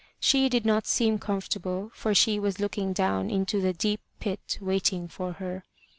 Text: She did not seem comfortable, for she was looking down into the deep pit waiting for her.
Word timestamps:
She 0.19 0.49
did 0.49 0.65
not 0.65 0.87
seem 0.87 1.19
comfortable, 1.19 1.91
for 1.93 2.15
she 2.15 2.39
was 2.39 2.59
looking 2.59 2.91
down 2.91 3.29
into 3.29 3.61
the 3.61 3.71
deep 3.71 4.01
pit 4.19 4.57
waiting 4.59 5.07
for 5.07 5.33
her. 5.33 5.63